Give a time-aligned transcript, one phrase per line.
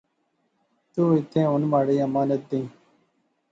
[0.93, 2.67] تو ایتھیں ہن مہاڑی امانت دئیں